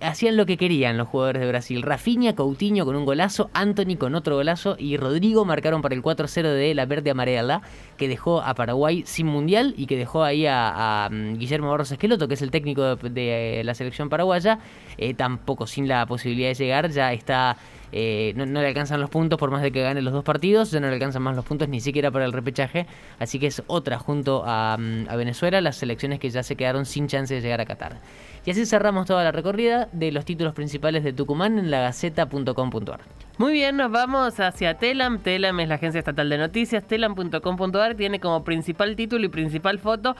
hacían 0.00 0.36
lo 0.36 0.46
que 0.46 0.56
querían 0.56 0.96
los 0.96 1.08
jugadores 1.08 1.42
de 1.42 1.48
Brasil. 1.48 1.82
Rafinha, 1.82 2.36
Coutinho 2.36 2.84
con 2.84 2.94
un 2.94 3.04
golazo, 3.04 3.50
Anthony 3.52 3.96
con 3.98 4.14
otro 4.14 4.36
golazo 4.36 4.76
y 4.78 4.96
Rodrigo 4.96 5.44
marcaron 5.44 5.82
para 5.82 5.96
el 5.96 6.02
4-0 6.02 6.42
de 6.42 6.74
la 6.74 6.86
verde 6.86 7.10
amarela 7.10 7.62
que 7.96 8.06
dejó 8.06 8.42
a 8.42 8.54
Paraguay 8.54 9.02
sin 9.06 9.26
mundial 9.26 9.74
y 9.76 9.86
que 9.86 9.96
dejó 9.96 10.22
ahí 10.22 10.35
a, 10.46 11.08
mm, 11.10 11.38
Guillermo 11.38 11.70
Barros 11.70 11.90
Esqueloto, 11.92 12.28
que 12.28 12.34
es 12.34 12.42
el 12.42 12.50
técnico 12.50 12.96
de, 12.96 13.62
la 13.64 13.74
selección 13.74 14.08
paraguaya, 14.08 14.58
eh, 14.98 15.14
tampoco 15.14 15.66
sin 15.66 15.88
la 15.88 16.04
posibilidad 16.06 16.48
de 16.48 16.54
llegar, 16.54 16.90
ya 16.90 17.12
está, 17.12 17.56
eh, 17.92 18.32
no, 18.36 18.44
le 18.44 18.66
alcanzan 18.66 19.00
los 19.00 19.08
puntos 19.08 19.38
por 19.38 19.50
más 19.50 19.62
de 19.62 19.72
que 19.72 19.82
gane 19.82 20.02
los 20.02 20.12
dos 20.12 20.24
partidos, 20.24 20.70
ya 20.70 20.80
no 20.80 20.88
le 20.88 20.94
alcanzan 20.94 21.22
más 21.22 21.34
los 21.34 21.44
puntos 21.44 21.68
ni 21.68 21.80
siquiera 21.80 22.10
para 22.10 22.24
el 22.24 22.32
repechaje, 22.32 22.86
así 23.18 23.38
que 23.38 23.46
es 23.46 23.62
otra 23.66 23.98
junto 23.98 24.42
a, 24.44 24.76
mm, 24.78 25.06
Venezuela, 25.16 25.60
las 25.60 25.76
selecciones 25.76 26.20
que 26.20 26.30
ya 26.30 26.42
se 26.42 26.56
quedaron 26.56 26.84
sin 26.84 27.06
chance 27.06 27.34
de 27.34 27.40
llegar 27.40 27.60
a 27.60 27.64
Qatar. 27.64 27.96
Y 28.44 28.50
así 28.50 28.66
cerramos 28.66 29.06
toda 29.06 29.24
la 29.24 29.32
recorrida 29.32 29.88
de 29.92 30.12
los 30.12 30.24
títulos 30.24 30.54
principales 30.54 31.02
de 31.02 31.12
Tucumán 31.12 31.58
en 31.58 31.70
la 31.70 31.80
gaceta.com.ar. 31.80 33.25
Muy 33.38 33.52
bien, 33.52 33.76
nos 33.76 33.90
vamos 33.90 34.40
hacia 34.40 34.78
Telam. 34.78 35.18
Telam 35.18 35.60
es 35.60 35.68
la 35.68 35.74
agencia 35.74 35.98
estatal 35.98 36.30
de 36.30 36.38
noticias. 36.38 36.82
Telam.com.ar 36.86 37.94
tiene 37.94 38.18
como 38.18 38.42
principal 38.44 38.96
título 38.96 39.26
y 39.26 39.28
principal 39.28 39.78
foto 39.78 40.16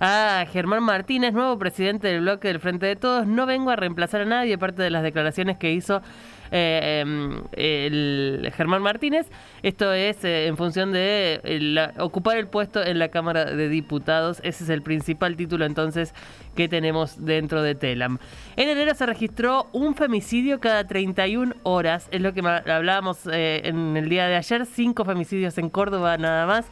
a 0.00 0.44
Germán 0.52 0.82
Martínez, 0.82 1.32
nuevo 1.32 1.58
presidente 1.58 2.08
del 2.08 2.20
bloque 2.20 2.48
del 2.48 2.60
Frente 2.60 2.86
de 2.86 2.96
Todos. 2.96 3.26
No 3.26 3.46
vengo 3.46 3.70
a 3.70 3.76
reemplazar 3.76 4.22
a 4.22 4.24
nadie, 4.24 4.58
parte 4.58 4.82
de 4.82 4.90
las 4.90 5.02
declaraciones 5.02 5.56
que 5.56 5.72
hizo 5.72 6.02
eh, 6.50 7.02
em, 7.02 8.50
Germán 8.52 8.82
Martínez. 8.82 9.28
Esto 9.62 9.92
es 9.92 10.22
eh, 10.24 10.46
en 10.46 10.56
función 10.56 10.92
de 10.92 11.40
eh, 11.44 11.88
ocupar 11.98 12.36
el 12.36 12.46
puesto 12.48 12.84
en 12.84 12.98
la 12.98 13.08
Cámara 13.08 13.44
de 13.46 13.68
Diputados. 13.68 14.40
Ese 14.42 14.64
es 14.64 14.70
el 14.70 14.82
principal 14.82 15.36
título 15.36 15.64
entonces 15.64 16.14
que 16.54 16.68
tenemos 16.68 17.24
dentro 17.24 17.62
de 17.62 17.74
Telam. 17.74 18.18
En 18.56 18.68
enero 18.68 18.94
se 18.94 19.06
registró 19.06 19.68
un 19.72 19.94
femicidio 19.94 20.60
cada 20.60 20.86
31 20.86 21.54
horas. 21.62 22.08
Es 22.10 22.20
lo 22.20 22.32
que 22.32 22.40
hablábamos 22.40 23.26
en 23.26 23.96
el 23.96 24.08
día 24.08 24.26
de 24.26 24.36
ayer. 24.36 24.66
Cinco 24.66 25.04
femicidios 25.04 25.58
en 25.58 25.70
Córdoba 25.70 26.16
nada 26.16 26.46
más. 26.46 26.66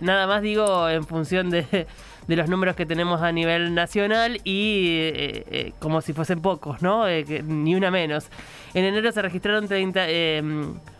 nada 0.00 0.26
más 0.26 0.42
digo 0.42 0.88
en 0.88 1.04
función 1.04 1.50
de 1.50 1.86
de 2.26 2.36
los 2.36 2.48
números 2.48 2.76
que 2.76 2.86
tenemos 2.86 3.22
a 3.22 3.32
nivel 3.32 3.74
nacional 3.74 4.40
y 4.44 4.86
eh, 5.00 5.44
eh, 5.50 5.72
como 5.78 6.00
si 6.00 6.12
fuesen 6.12 6.40
pocos, 6.40 6.82
¿no? 6.82 7.08
Eh, 7.08 7.42
ni 7.44 7.74
una 7.74 7.90
menos. 7.90 8.28
En 8.74 8.84
enero 8.84 9.10
se 9.12 9.22
registraron 9.22 9.68
30, 9.68 10.06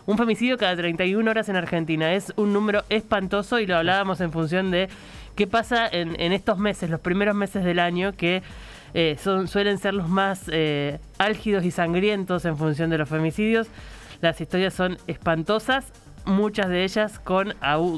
un 0.07 0.19
femicidio 0.19 0.59
cada 0.59 0.77
31 0.77 1.31
horas 1.31 1.49
en 1.49 1.57
Argentina. 1.57 2.13
Es 2.13 2.33
un 2.37 2.53
número 2.53 2.83
espantoso 2.89 3.59
y 3.61 3.67
lo 3.67 3.77
hablábamos 3.77 4.21
en 4.21 4.33
función 4.33 4.71
de 4.71 4.89
qué 5.37 5.47
pasa 5.47 5.89
en, 5.91 6.33
estos 6.33 6.59
meses, 6.59 6.91
los 6.91 7.01
primeros 7.01 7.35
meses 7.35 7.65
del 7.65 7.79
año, 7.79 8.13
que 8.13 8.43
son, 9.19 9.49
suelen 9.49 9.79
ser 9.79 9.95
los 9.95 10.09
más 10.09 10.51
álgidos 11.19 11.65
y 11.65 11.71
sangrientos 11.71 12.45
en 12.45 12.59
función 12.59 12.91
de 12.91 12.99
los 12.99 13.09
femicidios. 13.09 13.69
Las 14.21 14.41
historias 14.41 14.75
son 14.75 14.99
espantosas 15.07 15.93
muchas 16.25 16.69
de 16.69 16.85
ellas 16.85 17.19
con, 17.19 17.55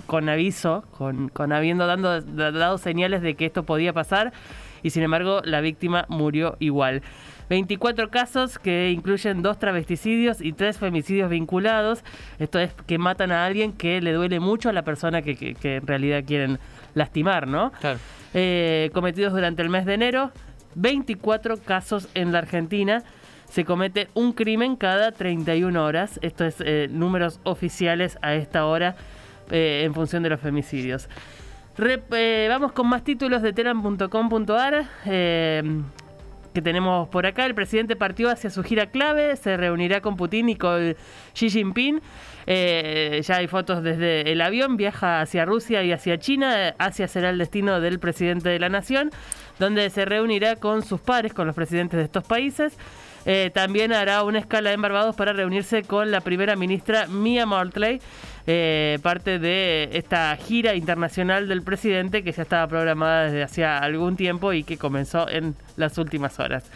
con 0.06 0.28
aviso, 0.28 0.84
con, 0.96 1.28
con 1.28 1.52
habiendo 1.52 1.86
dando, 1.86 2.20
dado 2.20 2.78
señales 2.78 3.22
de 3.22 3.34
que 3.34 3.46
esto 3.46 3.64
podía 3.64 3.92
pasar 3.92 4.32
y 4.82 4.90
sin 4.90 5.02
embargo 5.02 5.40
la 5.44 5.60
víctima 5.60 6.06
murió 6.08 6.56
igual. 6.60 7.02
24 7.50 8.10
casos 8.10 8.58
que 8.58 8.90
incluyen 8.90 9.42
dos 9.42 9.58
travesticidios 9.58 10.40
y 10.40 10.52
tres 10.52 10.78
femicidios 10.78 11.28
vinculados. 11.28 12.02
Esto 12.38 12.58
es 12.58 12.72
que 12.86 12.98
matan 12.98 13.32
a 13.32 13.44
alguien 13.44 13.72
que 13.72 14.00
le 14.00 14.12
duele 14.12 14.40
mucho 14.40 14.70
a 14.70 14.72
la 14.72 14.82
persona 14.82 15.22
que, 15.22 15.36
que, 15.36 15.76
en 15.76 15.86
realidad 15.86 16.24
quieren 16.26 16.58
lastimar, 16.94 17.46
¿no? 17.46 17.72
Claro. 17.80 17.98
Eh, 18.32 18.90
cometidos 18.94 19.32
durante 19.32 19.62
el 19.62 19.68
mes 19.68 19.84
de 19.84 19.94
enero. 19.94 20.32
24 20.76 21.58
casos 21.58 22.08
en 22.14 22.32
la 22.32 22.38
Argentina 22.38 23.04
se 23.48 23.64
comete 23.64 24.08
un 24.14 24.32
crimen 24.32 24.76
cada 24.76 25.12
31 25.12 25.84
horas. 25.84 26.18
Esto 26.22 26.44
es 26.44 26.56
eh, 26.60 26.88
números 26.90 27.40
oficiales 27.44 28.18
a 28.22 28.34
esta 28.34 28.66
hora 28.66 28.96
eh, 29.50 29.82
en 29.84 29.94
función 29.94 30.22
de 30.22 30.30
los 30.30 30.40
femicidios. 30.40 31.08
Eh, 31.78 32.46
vamos 32.48 32.72
con 32.72 32.88
más 32.88 33.02
títulos 33.04 33.42
de 33.42 33.52
telam.com.ar 33.52 34.86
que 35.04 36.62
tenemos 36.62 37.08
por 37.08 37.26
acá. 37.26 37.46
El 37.46 37.54
presidente 37.54 37.96
partió 37.96 38.30
hacia 38.30 38.48
su 38.48 38.62
gira 38.62 38.86
clave, 38.86 39.34
se 39.34 39.56
reunirá 39.56 40.00
con 40.00 40.16
Putin 40.16 40.48
y 40.50 40.56
con 40.56 40.94
Xi 41.32 41.50
Jinping. 41.50 42.00
ya 42.46 43.36
hay 43.36 43.48
fotos 43.48 43.82
desde 43.82 44.30
el 44.30 44.40
avión, 44.40 44.76
viaja 44.76 45.20
hacia 45.20 45.44
Rusia 45.44 45.82
y 45.82 45.90
hacia 45.90 46.18
China. 46.18 46.74
Asia 46.78 47.08
será 47.08 47.30
el 47.30 47.38
destino 47.38 47.80
del 47.80 47.98
presidente 47.98 48.50
de 48.50 48.60
la 48.60 48.68
nación, 48.68 49.10
donde 49.58 49.90
se 49.90 50.04
reunirá 50.04 50.54
con 50.54 50.82
sus 50.82 51.00
pares, 51.00 51.34
con 51.34 51.48
los 51.48 51.56
presidentes 51.56 51.98
de 51.98 52.04
estos 52.04 52.24
países. 52.24 52.78
Eh, 53.26 53.50
también 53.54 53.92
hará 53.92 54.22
una 54.22 54.38
escala 54.38 54.72
en 54.72 54.82
Barbados 54.82 55.16
para 55.16 55.32
reunirse 55.32 55.82
con 55.82 56.10
la 56.10 56.20
primera 56.20 56.56
ministra 56.56 57.06
Mia 57.06 57.46
Mortley, 57.46 58.00
eh, 58.46 58.98
parte 59.02 59.38
de 59.38 59.88
esta 59.92 60.36
gira 60.36 60.74
internacional 60.74 61.48
del 61.48 61.62
presidente 61.62 62.22
que 62.22 62.32
ya 62.32 62.42
estaba 62.42 62.66
programada 62.66 63.24
desde 63.24 63.42
hacía 63.42 63.78
algún 63.78 64.16
tiempo 64.16 64.52
y 64.52 64.64
que 64.64 64.76
comenzó 64.76 65.28
en 65.28 65.56
las 65.76 65.96
últimas 65.96 66.38
horas. 66.38 66.70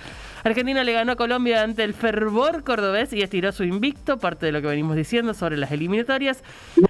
Argentina 0.45 0.85
le 0.85 0.93
ganó 0.93 1.13
a 1.13 1.17
Colombia 1.17 1.63
ante 1.63 1.85
el 1.85 1.93
fervor 1.93 2.65
cordobés 2.65 3.13
y 3.13 3.21
estiró 3.21 3.53
su 3.53 3.65
invicto, 3.65 4.19
parte 4.19 4.47
de 4.47 4.53
lo 4.53 4.63
que 4.63 4.69
venimos 4.69 4.97
diciendo 4.97 5.35
sobre 5.35 5.57
las 5.57 5.73
eliminatorias. 5.73 6.43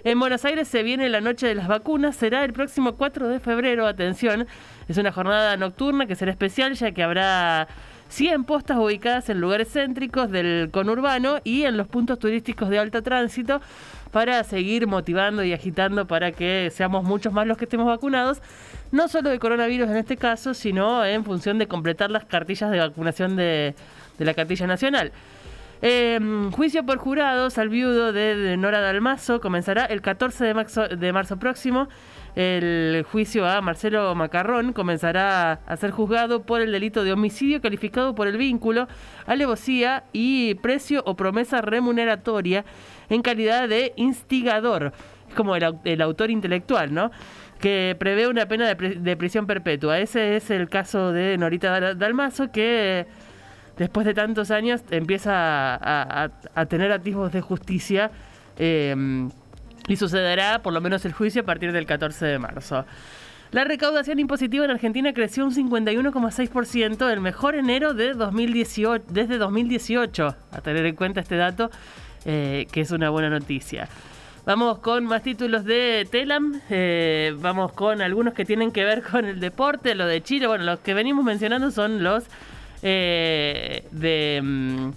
En 0.05 0.21
Buenos 0.21 0.45
Aires 0.45 0.69
se 0.69 0.83
viene 0.83 1.09
la 1.09 1.21
noche 1.21 1.49
de 1.49 1.55
las 1.55 1.67
vacunas, 1.67 2.15
será 2.15 2.45
el 2.45 2.53
próximo 2.53 2.95
4 2.97 3.29
de 3.29 3.41
febrero, 3.41 3.87
atención, 3.87 4.47
es 4.87 4.97
una 4.97 5.11
jornada 5.11 5.57
nocturna 5.57 6.07
que 6.07 6.15
será 6.15 6.31
especial 6.31 6.75
ya 6.75 6.93
que 6.93 7.03
habrá 7.03 7.69
100 8.09 8.45
postas 8.45 8.79
ubicadas 8.79 9.29
en 9.29 9.41
lugares 9.41 9.69
céntricos 9.73 10.31
del 10.31 10.71
conurbano 10.71 11.39
y 11.45 11.65
en 11.65 11.77
los 11.77 11.87
puntos 11.89 12.19
turísticos 12.19 12.69
de 12.69 12.79
alto 12.79 13.03
tránsito 13.03 13.61
para 14.11 14.43
seguir 14.45 14.87
motivando 14.87 15.45
y 15.45 15.53
agitando 15.53 16.07
para 16.07 16.33
que 16.33 16.71
seamos 16.73 17.05
muchos 17.05 17.33
más 17.33 17.47
los 17.47 17.59
que 17.59 17.65
estemos 17.65 17.87
vacunados, 17.87 18.41
no 18.91 19.09
solo 19.09 19.29
de 19.29 19.39
coronavirus 19.39 19.91
en 19.91 19.97
este 19.99 20.17
caso, 20.17 20.55
sino 20.55 21.05
en 21.05 21.25
función 21.25 21.59
de 21.59 21.69
completar 21.69 22.11
las 22.11 22.25
cartillas 22.25 22.71
de 22.71 22.79
vacunación 22.79 23.37
de, 23.37 23.75
la 24.19 24.35
cartilla 24.35 24.67
nacional. 24.67 25.13
Em, 25.81 26.51
juicio 26.51 26.85
por 26.85 26.99
jurados 26.99 27.57
al 27.59 27.69
viudo 27.69 28.13
de, 28.13 28.57
Nora 28.57 28.81
Dalmazo 28.81 29.41
comenzará 29.41 29.85
el 29.85 30.01
14 30.01 30.45
de 30.45 30.97
de 30.97 31.13
marzo 31.13 31.37
próximo 31.37 31.89
el 32.39 33.05
juicio 33.11 33.49
a 33.49 33.61
Marcelo 33.61 34.15
Macarrón 34.15 34.73
comenzará 34.73 35.55
a 35.67 35.77
ser 35.77 35.91
juzgado 35.91 36.43
por 36.45 36.61
el 36.61 36.71
delito 36.71 37.03
de 37.03 37.13
homicidio 37.13 37.61
calificado 37.61 38.15
por 38.15 38.29
el 38.29 38.37
vínculo, 38.37 38.87
alevosía 39.27 40.05
y 40.13 40.55
precio 40.55 41.03
o 41.05 41.17
promesa 41.17 41.63
remuneratoria 41.63 42.65
en 43.09 43.23
calidad 43.23 43.69
de 43.69 43.93
instigador, 43.97 44.93
como 45.35 45.57
el, 45.57 46.01
autor 46.01 46.31
intelectual, 46.31 46.95
¿no? 46.95 47.11
que 47.59 47.97
prevé 47.99 48.29
una 48.29 48.47
pena 48.47 48.73
de, 48.73 49.17
prisión 49.17 49.49
perpetua. 49.49 49.99
Ese 49.99 50.37
es 50.37 50.49
el 50.53 50.69
caso 50.69 51.11
de 51.11 51.37
Norita 51.39 51.93
Dalmazo, 51.97 52.53
que 52.53 53.09
después 53.77 54.07
de 54.07 54.15
tantos 54.15 54.53
años 54.53 54.85
empieza 54.93 55.75
a, 55.75 56.67
tener 56.67 56.93
atisbos 56.93 57.33
de 57.33 57.41
justicia. 57.41 58.13
Eh, 58.57 58.95
y 59.89 59.97
sucederá 59.97 60.63
por 60.63 60.73
lo 60.73 60.81
menos 60.81 61.05
el 61.05 61.13
juicio 61.13 61.43
a 61.43 61.45
partir 61.45 61.73
del 61.73 61.87
14 61.87 62.27
de 62.27 62.39
marzo. 62.39 62.85
La 63.51 63.65
recaudación 63.65 64.19
impositiva 64.19 64.67
en 64.67 64.71
Argentina 64.71 65.15
creció 65.15 65.47
un 65.47 65.55
51,6%, 65.55 67.11
el 67.11 67.21
mejor 67.21 67.55
enero 67.55 67.95
de 67.95 68.13
2018, 68.13 69.07
desde 69.09 69.39
2018. 69.39 70.37
A 70.53 70.61
tener 70.61 70.85
en 70.85 70.95
cuenta 70.95 71.21
este 71.21 71.37
dato, 71.37 71.71
eh, 72.27 72.67
que 72.71 72.83
es 72.83 72.91
una 72.91 73.09
buena 73.09 73.31
noticia. 73.31 73.89
Vamos 74.45 74.79
con 74.81 75.07
más 75.07 75.23
títulos 75.23 75.65
de 75.65 76.07
Telam. 76.11 76.61
Eh, 76.69 77.35
vamos 77.39 77.73
con 77.73 78.03
algunos 78.03 78.35
que 78.35 78.45
tienen 78.45 78.71
que 78.71 78.85
ver 78.85 79.03
con 79.03 79.25
el 79.25 79.41
deporte, 79.41 79.95
lo 79.95 80.07
de 80.07 80.23
Chile. 80.23 80.47
Bueno, 80.47 80.65
los 80.65 80.81
que 80.81 80.93
venimos 80.93 81.25
mencionando 81.25 81.71
son 81.71 82.03
los 82.03 82.25
eh, 82.83 83.85
de. 83.93 84.93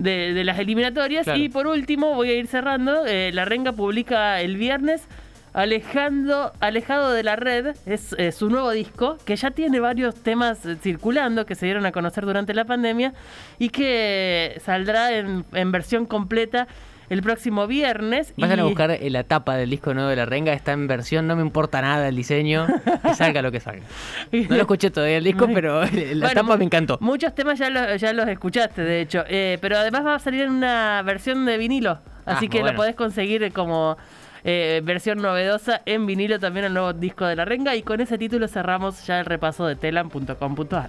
Mm, 0.00 0.34
de, 0.34 0.44
las 0.44 0.58
eliminatorias. 0.58 1.26
Y 1.36 1.48
por 1.48 1.66
último, 1.66 2.14
voy 2.14 2.30
a 2.30 2.34
ir 2.34 2.46
cerrando. 2.46 3.06
Eh, 3.06 3.30
la 3.32 3.44
Renga 3.44 3.72
publica 3.72 4.40
el 4.40 4.56
viernes 4.56 5.06
Alejando, 5.52 6.52
Alejado 6.60 7.10
de 7.10 7.24
la 7.24 7.34
Red 7.34 7.74
es 7.84 8.14
su 8.36 8.48
nuevo 8.50 8.70
disco 8.70 9.18
que 9.24 9.34
ya 9.34 9.50
tiene 9.50 9.80
varios 9.80 10.14
temas 10.14 10.64
eh, 10.64 10.76
circulando 10.80 11.44
que 11.44 11.56
se 11.56 11.66
dieron 11.66 11.86
a 11.86 11.92
conocer 11.92 12.24
durante 12.24 12.54
la 12.54 12.66
pandemia 12.66 13.14
y 13.58 13.70
que 13.70 14.60
saldrá 14.64 15.12
en, 15.12 15.44
en 15.52 15.72
versión 15.72 16.06
completa 16.06 16.68
el 17.10 17.22
próximo 17.22 17.66
viernes. 17.66 18.32
Vayan 18.36 18.60
a 18.60 18.64
buscar 18.64 18.96
la 19.00 19.24
tapa 19.24 19.56
del 19.56 19.68
disco 19.68 19.92
nuevo 19.92 20.08
de 20.08 20.16
La 20.16 20.24
Renga, 20.24 20.52
está 20.52 20.72
en 20.72 20.86
versión, 20.86 21.26
no 21.26 21.36
me 21.36 21.42
importa 21.42 21.82
nada 21.82 22.08
el 22.08 22.16
diseño, 22.16 22.66
que 23.02 23.14
salga 23.14 23.42
lo 23.42 23.52
que 23.52 23.60
salga. 23.60 23.82
No 24.32 24.56
lo 24.56 24.62
escuché 24.62 24.90
todavía 24.90 25.18
el 25.18 25.24
disco, 25.24 25.46
pero 25.54 25.82
la 25.84 26.32
tapa 26.32 26.56
me 26.56 26.64
encantó. 26.64 26.98
Muchos 27.00 27.34
temas 27.34 27.58
ya, 27.58 27.96
ya 27.96 28.12
los 28.12 28.28
escuchaste, 28.28 28.82
de 28.82 29.00
hecho, 29.02 29.24
eh, 29.28 29.58
pero 29.60 29.76
además 29.76 30.06
va 30.06 30.14
a 30.14 30.18
salir 30.20 30.42
en 30.42 30.52
una 30.52 31.02
versión 31.02 31.44
de 31.44 31.58
vinilo, 31.58 31.98
así 32.24 32.46
ah, 32.46 32.48
que 32.48 32.62
lo 32.62 32.74
podés 32.74 32.94
conseguir 32.94 33.52
como... 33.52 33.98
Eh, 34.42 34.80
versión 34.82 35.18
novedosa 35.18 35.82
en 35.84 36.06
vinilo 36.06 36.38
también 36.38 36.64
el 36.64 36.72
nuevo 36.72 36.94
disco 36.94 37.26
de 37.26 37.36
la 37.36 37.44
renga 37.44 37.76
y 37.76 37.82
con 37.82 38.00
ese 38.00 38.16
título 38.16 38.48
cerramos 38.48 39.06
ya 39.06 39.20
el 39.20 39.26
repaso 39.26 39.66
de 39.66 39.76
telam.com.ar. 39.76 40.88